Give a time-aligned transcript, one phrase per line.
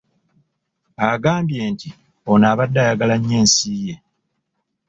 [1.11, 1.89] Agambye nti
[2.31, 3.95] ono abadde ayagala nnyo ensi ye.